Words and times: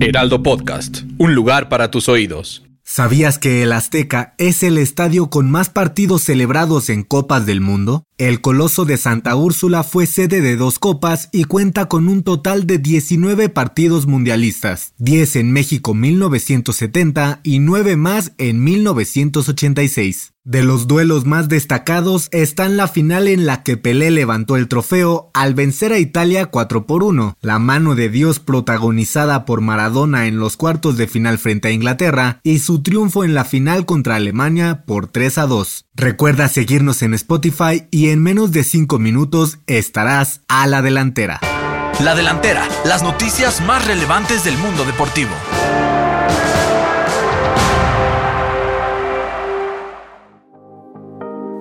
Heraldo 0.00 0.44
Podcast, 0.44 1.02
un 1.18 1.34
lugar 1.34 1.68
para 1.68 1.90
tus 1.90 2.08
oídos. 2.08 2.64
¿Sabías 2.84 3.38
que 3.38 3.64
el 3.64 3.72
Azteca 3.72 4.34
es 4.38 4.62
el 4.62 4.78
estadio 4.78 5.28
con 5.28 5.50
más 5.50 5.70
partidos 5.70 6.22
celebrados 6.22 6.88
en 6.88 7.02
Copas 7.02 7.46
del 7.46 7.60
Mundo? 7.60 8.04
El 8.18 8.40
Coloso 8.40 8.84
de 8.84 8.96
Santa 8.96 9.36
Úrsula 9.36 9.84
fue 9.84 10.04
sede 10.04 10.40
de 10.40 10.56
dos 10.56 10.80
copas 10.80 11.28
y 11.30 11.44
cuenta 11.44 11.86
con 11.86 12.08
un 12.08 12.24
total 12.24 12.66
de 12.66 12.78
19 12.78 13.48
partidos 13.48 14.08
mundialistas, 14.08 14.92
10 14.98 15.36
en 15.36 15.52
México 15.52 15.94
1970 15.94 17.38
y 17.44 17.60
9 17.60 17.94
más 17.94 18.32
en 18.38 18.64
1986. 18.64 20.32
De 20.48 20.62
los 20.62 20.86
duelos 20.86 21.26
más 21.26 21.50
destacados 21.50 22.28
están 22.32 22.78
la 22.78 22.88
final 22.88 23.28
en 23.28 23.44
la 23.44 23.62
que 23.62 23.76
Pelé 23.76 24.10
levantó 24.10 24.56
el 24.56 24.66
trofeo 24.66 25.30
al 25.34 25.52
vencer 25.52 25.92
a 25.92 25.98
Italia 25.98 26.46
4 26.46 26.86
por 26.86 27.02
1, 27.02 27.36
la 27.42 27.58
mano 27.58 27.94
de 27.94 28.08
Dios 28.08 28.40
protagonizada 28.40 29.44
por 29.44 29.60
Maradona 29.60 30.26
en 30.26 30.38
los 30.38 30.56
cuartos 30.56 30.96
de 30.96 31.06
final 31.06 31.36
frente 31.36 31.68
a 31.68 31.72
Inglaterra 31.72 32.40
y 32.44 32.60
su 32.60 32.82
triunfo 32.82 33.24
en 33.24 33.34
la 33.34 33.44
final 33.44 33.84
contra 33.84 34.16
Alemania 34.16 34.84
por 34.86 35.08
3 35.08 35.36
a 35.36 35.46
2. 35.46 35.84
Recuerda 35.94 36.48
seguirnos 36.48 37.02
en 37.02 37.12
Spotify 37.12 37.86
y 37.90 38.07
en 38.10 38.22
menos 38.22 38.52
de 38.52 38.64
5 38.64 38.98
minutos 38.98 39.58
estarás 39.66 40.42
a 40.48 40.66
la 40.66 40.82
delantera. 40.82 41.40
La 42.00 42.14
delantera, 42.14 42.66
las 42.84 43.02
noticias 43.02 43.60
más 43.60 43.86
relevantes 43.86 44.44
del 44.44 44.56
mundo 44.58 44.84
deportivo. 44.84 45.30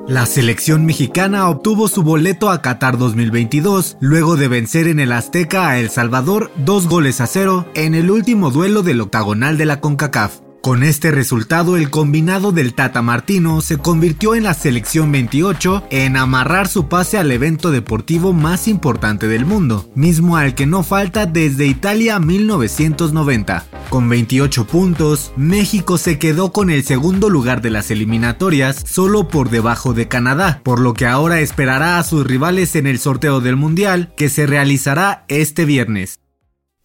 La 0.07 0.25
selección 0.25 0.85
mexicana 0.85 1.49
obtuvo 1.49 1.89
su 1.89 2.01
boleto 2.01 2.49
a 2.49 2.61
Qatar 2.61 2.97
2022 2.97 3.97
luego 3.99 4.37
de 4.37 4.47
vencer 4.47 4.87
en 4.87 5.01
el 5.01 5.11
Azteca 5.11 5.67
a 5.67 5.79
El 5.79 5.89
Salvador 5.89 6.49
dos 6.55 6.87
goles 6.87 7.19
a 7.19 7.27
cero 7.27 7.65
en 7.73 7.93
el 7.93 8.09
último 8.09 8.49
duelo 8.49 8.83
del 8.83 9.01
octagonal 9.01 9.57
de 9.57 9.65
la 9.65 9.81
CONCACAF. 9.81 10.46
Con 10.67 10.83
este 10.83 11.11
resultado, 11.11 11.77
el 11.77 11.89
combinado 11.89 12.51
del 12.51 12.73
Tata 12.73 13.01
Martino 13.01 13.61
se 13.61 13.77
convirtió 13.77 14.35
en 14.35 14.43
la 14.43 14.53
selección 14.53 15.13
28 15.13 15.85
en 15.91 16.17
amarrar 16.17 16.67
su 16.67 16.89
pase 16.89 17.17
al 17.17 17.31
evento 17.31 17.71
deportivo 17.71 18.33
más 18.33 18.67
importante 18.67 19.29
del 19.29 19.45
mundo, 19.45 19.89
mismo 19.95 20.35
al 20.35 20.55
que 20.55 20.65
no 20.65 20.83
falta 20.83 21.25
desde 21.25 21.67
Italia 21.67 22.19
1990. 22.19 23.63
Con 23.87 24.09
28 24.09 24.67
puntos, 24.67 25.31
México 25.37 25.97
se 25.97 26.19
quedó 26.19 26.51
con 26.51 26.69
el 26.69 26.83
segundo 26.83 27.29
lugar 27.29 27.61
de 27.61 27.69
las 27.69 27.89
eliminatorias, 27.89 28.83
solo 28.85 29.29
por 29.29 29.49
debajo 29.49 29.93
de 29.93 30.09
Canadá, 30.09 30.59
por 30.65 30.81
lo 30.81 30.93
que 30.93 31.05
ahora 31.05 31.39
esperará 31.39 31.97
a 31.97 32.03
sus 32.03 32.27
rivales 32.27 32.75
en 32.75 32.87
el 32.87 32.99
sorteo 32.99 33.39
del 33.39 33.55
Mundial, 33.55 34.13
que 34.17 34.27
se 34.27 34.45
realizará 34.45 35.23
este 35.29 35.63
viernes. 35.63 36.19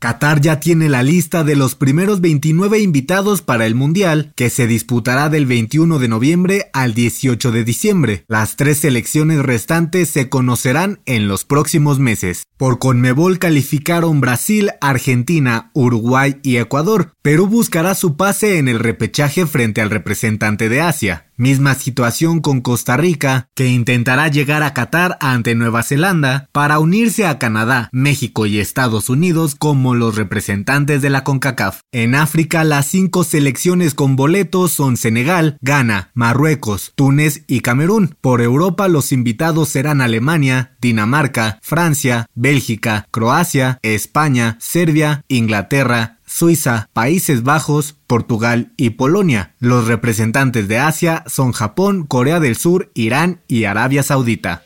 Qatar 0.02 0.40
ya 0.40 0.58
tiene 0.58 0.88
la 0.88 1.04
lista 1.04 1.44
de 1.44 1.54
los 1.54 1.76
primeros 1.76 2.20
29 2.20 2.80
invitados 2.80 3.40
para 3.40 3.66
el 3.66 3.76
Mundial, 3.76 4.32
que 4.34 4.50
se 4.50 4.66
disputará 4.66 5.28
del 5.28 5.46
21 5.46 6.00
de 6.00 6.08
noviembre 6.08 6.70
al 6.72 6.92
18 6.92 7.52
de 7.52 7.62
diciembre. 7.62 8.24
Las 8.26 8.56
tres 8.56 8.78
selecciones 8.78 9.38
restantes 9.38 10.08
se 10.08 10.28
conocerán 10.28 10.98
en 11.06 11.28
los 11.28 11.44
próximos 11.44 12.00
meses. 12.00 12.48
Por 12.56 12.80
Conmebol 12.80 13.38
calificaron 13.38 14.20
Brasil, 14.20 14.72
Argentina, 14.80 15.70
Uruguay 15.72 16.40
y 16.42 16.56
Ecuador. 16.56 17.12
Perú 17.22 17.46
buscará 17.46 17.94
su 17.94 18.16
pase 18.16 18.58
en 18.58 18.66
el 18.66 18.80
repechaje 18.80 19.46
frente 19.46 19.82
al 19.82 19.90
representante 19.90 20.68
de 20.68 20.80
Asia. 20.80 21.26
Misma 21.42 21.74
situación 21.74 22.40
con 22.40 22.60
Costa 22.60 22.96
Rica, 22.96 23.48
que 23.56 23.66
intentará 23.66 24.28
llegar 24.28 24.62
a 24.62 24.74
Qatar 24.74 25.18
ante 25.20 25.56
Nueva 25.56 25.82
Zelanda 25.82 26.48
para 26.52 26.78
unirse 26.78 27.26
a 27.26 27.40
Canadá, 27.40 27.88
México 27.90 28.46
y 28.46 28.60
Estados 28.60 29.08
Unidos 29.08 29.56
como 29.56 29.96
los 29.96 30.14
representantes 30.14 31.02
de 31.02 31.10
la 31.10 31.24
CONCACAF. 31.24 31.80
En 31.90 32.14
África, 32.14 32.62
las 32.62 32.86
cinco 32.86 33.24
selecciones 33.24 33.94
con 33.94 34.14
boletos 34.14 34.70
son 34.70 34.96
Senegal, 34.96 35.58
Ghana, 35.62 36.12
Marruecos, 36.14 36.92
Túnez 36.94 37.42
y 37.48 37.58
Camerún. 37.58 38.14
Por 38.20 38.40
Europa, 38.40 38.86
los 38.86 39.10
invitados 39.10 39.68
serán 39.68 40.00
Alemania, 40.00 40.76
Dinamarca, 40.80 41.58
Francia, 41.60 42.26
Bélgica, 42.36 43.08
Croacia, 43.10 43.80
España, 43.82 44.58
Serbia, 44.60 45.24
Inglaterra, 45.26 46.20
Suiza, 46.32 46.88
Países 46.94 47.42
Bajos, 47.42 47.94
Portugal 48.06 48.72
y 48.78 48.90
Polonia. 48.90 49.54
Los 49.58 49.86
representantes 49.86 50.66
de 50.66 50.78
Asia 50.78 51.24
son 51.26 51.52
Japón, 51.52 52.06
Corea 52.06 52.40
del 52.40 52.56
Sur, 52.56 52.90
Irán 52.94 53.42
y 53.48 53.64
Arabia 53.64 54.02
Saudita. 54.02 54.62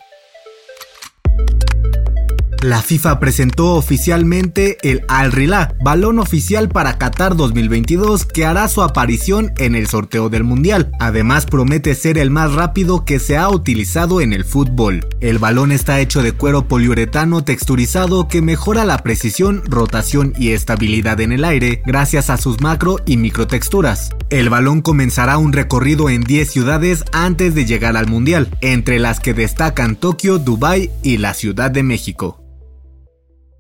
La 2.67 2.83
FIFA 2.83 3.21
presentó 3.21 3.75
oficialmente 3.75 4.77
el 4.83 5.05
Al 5.07 5.31
Rila, 5.31 5.77
balón 5.85 6.19
oficial 6.19 6.69
para 6.69 6.99
Qatar 6.99 7.37
2022 7.37 8.25
que 8.25 8.45
hará 8.45 8.67
su 8.67 8.83
aparición 8.83 9.53
en 9.59 9.77
el 9.77 9.87
sorteo 9.87 10.31
del 10.31 10.43
Mundial. 10.43 10.91
Además 10.99 11.47
promete 11.47 11.95
ser 11.95 12.19
el 12.19 12.33
más 12.33 12.55
rápido 12.55 13.05
que 13.05 13.21
se 13.21 13.37
ha 13.37 13.49
utilizado 13.51 14.21
en 14.21 14.33
el 14.33 14.45
fútbol. 14.45 15.07
El 15.21 15.39
balón 15.39 15.71
está 15.71 16.01
hecho 16.01 16.25
de 16.25 16.33
cuero 16.33 16.67
poliuretano 16.67 17.45
texturizado 17.45 18.27
que 18.27 18.43
mejora 18.43 18.85
la 18.85 18.99
precisión, 18.99 19.63
rotación 19.67 20.33
y 20.37 20.51
estabilidad 20.51 21.21
en 21.21 21.31
el 21.31 21.45
aire 21.45 21.83
gracias 21.87 22.31
a 22.31 22.37
sus 22.37 22.61
macro 22.63 22.97
y 23.07 23.17
microtexturas. 23.17 24.11
El 24.29 24.51
balón 24.51 24.83
comenzará 24.83 25.39
un 25.39 25.53
recorrido 25.53 26.11
en 26.11 26.25
10 26.25 26.51
ciudades 26.51 27.05
antes 27.13 27.55
de 27.55 27.65
llegar 27.65 27.97
al 27.97 28.09
Mundial, 28.09 28.49
entre 28.61 28.99
las 28.99 29.21
que 29.21 29.35
destacan 29.35 29.95
Tokio, 29.95 30.41
Dubai 30.41 30.91
y 31.05 31.19
la 31.19 31.33
Ciudad 31.33 31.71
de 31.71 31.85
México. 31.85 32.43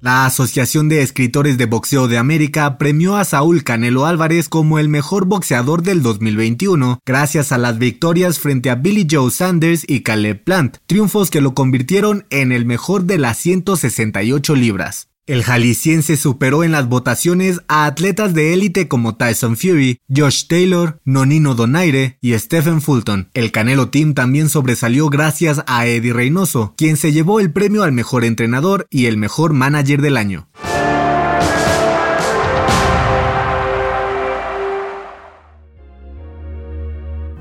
La 0.01 0.27
Asociación 0.27 0.91
de 0.91 1.01
Escritores 1.01 1.57
de 1.57 1.65
Boxeo 1.65 2.07
de 2.07 2.19
América 2.19 2.77
premió 2.77 3.17
a 3.17 3.25
Saúl 3.25 3.65
Canelo 3.65 4.05
Álvarez 4.05 4.49
como 4.51 4.79
el 4.79 4.91
mejor 4.91 5.25
boxeador 5.25 5.83
del 5.83 6.03
2021 6.03 7.01
gracias 7.07 7.51
a 7.51 7.59
las 7.59 7.79
victorias 7.79 8.39
frente 8.39 8.69
a 8.69 8.75
Billy 8.75 9.07
Joe 9.11 9.31
Sanders 9.31 9.85
y 9.89 10.03
Caleb 10.03 10.45
Plant, 10.45 10.77
triunfos 10.87 11.31
que 11.31 11.41
lo 11.41 11.55
convirtieron 11.55 12.27
en 12.29 12.53
el 12.53 12.67
mejor 12.67 13.05
de 13.05 13.17
las 13.17 13.39
168 13.39 14.55
libras. 14.55 15.09
El 15.27 15.43
jalisciense 15.43 16.17
superó 16.17 16.63
en 16.63 16.71
las 16.71 16.89
votaciones 16.89 17.61
a 17.67 17.87
atletas 17.87 18.33
de 18.33 18.55
élite 18.55 18.87
como 18.87 19.17
Tyson 19.17 19.57
Fury, 19.57 19.99
Josh 20.09 20.47
Taylor, 20.47 21.01
Nonino 21.05 21.57
Donaire 21.57 22.17
y 22.21 22.39
Stephen 22.39 22.81
Fulton. 22.81 23.29
El 23.35 23.51
Canelo 23.51 23.89
Team 23.89 24.15
también 24.15 24.49
sobresalió 24.49 25.09
gracias 25.09 25.65
a 25.67 25.85
Eddie 25.87 26.13
Reynoso, 26.13 26.75
quien 26.77 26.97
se 26.97 27.11
llevó 27.11 27.41
el 27.41 27.53
premio 27.53 27.83
al 27.83 27.91
mejor 27.91 28.25
entrenador 28.25 28.87
y 28.89 29.07
el 29.07 29.17
mejor 29.17 29.53
manager 29.53 30.01
del 30.01 30.17
año. 30.17 30.49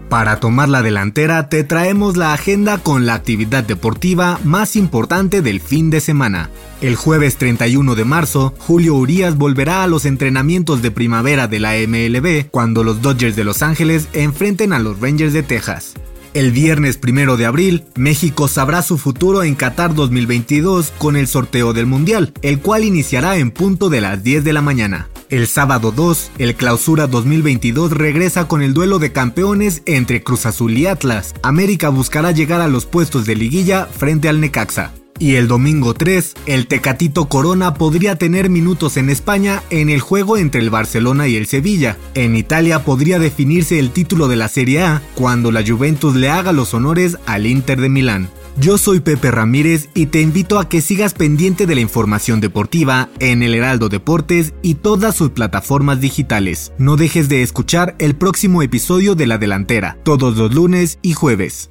Para 0.09 0.39
tomar 0.39 0.69
la 0.69 0.83
delantera 0.83 1.49
te 1.49 1.63
traemos 1.63 2.15
la 2.15 2.33
agenda 2.33 2.77
con 2.77 3.05
la 3.05 3.15
actividad 3.15 3.63
deportiva 3.63 4.39
más 4.43 4.75
importante 4.75 5.41
del 5.41 5.59
fin 5.59 5.89
de 5.89 5.99
semana. 5.99 6.51
El 6.79 6.95
jueves 6.95 7.37
31 7.37 7.95
de 7.95 8.05
marzo, 8.05 8.53
Julio 8.59 8.95
Urias 8.95 9.35
volverá 9.35 9.83
a 9.83 9.87
los 9.87 10.05
entrenamientos 10.05 10.81
de 10.83 10.91
primavera 10.91 11.47
de 11.47 11.59
la 11.59 11.73
MLB 11.73 12.49
cuando 12.51 12.83
los 12.83 13.01
Dodgers 13.01 13.35
de 13.35 13.43
Los 13.43 13.63
Ángeles 13.63 14.07
enfrenten 14.13 14.73
a 14.73 14.79
los 14.79 14.99
Rangers 14.99 15.33
de 15.33 15.41
Texas. 15.41 15.93
El 16.35 16.51
viernes 16.51 16.99
1 17.01 17.37
de 17.37 17.45
abril, 17.45 17.85
México 17.95 18.47
sabrá 18.47 18.81
su 18.81 18.97
futuro 18.97 19.41
en 19.43 19.55
Qatar 19.55 19.95
2022 19.95 20.91
con 20.97 21.15
el 21.15 21.27
sorteo 21.27 21.73
del 21.73 21.85
Mundial, 21.87 22.33
el 22.41 22.59
cual 22.59 22.83
iniciará 22.83 23.37
en 23.37 23.51
punto 23.51 23.89
de 23.89 24.01
las 24.01 24.21
10 24.21 24.43
de 24.43 24.53
la 24.53 24.61
mañana. 24.61 25.07
El 25.35 25.47
sábado 25.47 25.91
2, 25.91 26.31
el 26.37 26.55
Clausura 26.55 27.07
2022 27.07 27.91
regresa 27.91 28.47
con 28.47 28.61
el 28.61 28.73
duelo 28.73 28.99
de 28.99 29.11
campeones 29.11 29.81
entre 29.85 30.23
Cruz 30.23 30.45
Azul 30.45 30.77
y 30.77 30.85
Atlas. 30.85 31.33
América 31.43 31.89
buscará 31.89 32.31
llegar 32.31 32.61
a 32.61 32.69
los 32.69 32.85
puestos 32.85 33.25
de 33.25 33.35
liguilla 33.35 33.85
frente 33.85 34.29
al 34.29 34.39
Necaxa. 34.39 34.93
Y 35.19 35.35
el 35.35 35.49
domingo 35.49 35.93
3, 35.93 36.35
el 36.45 36.67
Tecatito 36.67 37.27
Corona 37.27 37.73
podría 37.73 38.15
tener 38.15 38.49
minutos 38.49 38.95
en 38.95 39.09
España 39.09 39.61
en 39.71 39.89
el 39.89 39.99
juego 39.99 40.37
entre 40.37 40.61
el 40.61 40.69
Barcelona 40.69 41.27
y 41.27 41.35
el 41.35 41.47
Sevilla. 41.47 41.97
En 42.13 42.37
Italia 42.37 42.85
podría 42.85 43.19
definirse 43.19 43.77
el 43.77 43.91
título 43.91 44.29
de 44.29 44.37
la 44.37 44.47
Serie 44.47 44.83
A 44.83 45.01
cuando 45.15 45.51
la 45.51 45.67
Juventus 45.67 46.15
le 46.15 46.29
haga 46.29 46.53
los 46.53 46.73
honores 46.73 47.17
al 47.25 47.45
Inter 47.45 47.81
de 47.81 47.89
Milán. 47.89 48.29
Yo 48.57 48.77
soy 48.77 49.01
Pepe 49.01 49.31
Ramírez 49.31 49.89
y 49.93 50.05
te 50.05 50.21
invito 50.21 50.59
a 50.59 50.69
que 50.69 50.79
sigas 50.79 51.13
pendiente 51.13 51.65
de 51.65 51.75
la 51.75 51.81
información 51.81 52.39
deportiva 52.39 53.09
en 53.19 53.43
el 53.43 53.53
Heraldo 53.53 53.89
Deportes 53.89 54.53
y 54.61 54.75
todas 54.75 55.13
sus 55.13 55.31
plataformas 55.31 55.99
digitales. 55.99 56.71
No 56.77 56.95
dejes 56.95 57.27
de 57.27 57.43
escuchar 57.43 57.95
el 57.99 58.15
próximo 58.15 58.61
episodio 58.61 59.13
de 59.15 59.27
La 59.27 59.37
Delantera, 59.37 59.97
todos 60.03 60.37
los 60.37 60.53
lunes 60.53 60.99
y 61.01 61.11
jueves. 61.11 61.69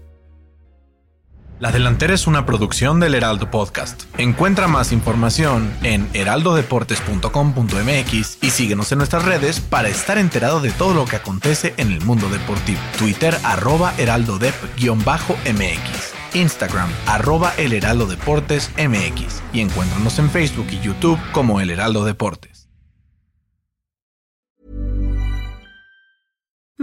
La 1.58 1.72
Delantera 1.72 2.12
es 2.12 2.26
una 2.26 2.44
producción 2.44 3.00
del 3.00 3.14
Heraldo 3.14 3.50
Podcast. 3.50 4.02
Encuentra 4.18 4.68
más 4.68 4.92
información 4.92 5.72
en 5.82 6.06
heraldodeportes.com.mx 6.12 8.38
y 8.42 8.50
síguenos 8.50 8.92
en 8.92 8.98
nuestras 8.98 9.24
redes 9.24 9.60
para 9.60 9.88
estar 9.88 10.18
enterado 10.18 10.60
de 10.60 10.70
todo 10.70 10.92
lo 10.92 11.06
que 11.06 11.16
acontece 11.16 11.72
en 11.78 11.92
el 11.92 12.02
mundo 12.02 12.28
deportivo. 12.28 12.80
Twitter 12.98 13.34
arroba 13.42 13.94
heraldodep-mx. 13.96 16.13
Instagram, 16.34 16.90
arroba 17.06 17.52
El 17.56 17.72
Heraldo 17.72 18.06
Deportes 18.06 18.70
MX 18.76 19.42
y 19.52 19.60
encuéntranos 19.60 20.18
en 20.18 20.30
Facebook 20.30 20.66
y 20.70 20.80
YouTube 20.80 21.18
como 21.32 21.60
El 21.60 21.70
Heraldo 21.70 22.04
Deportes. 22.04 22.53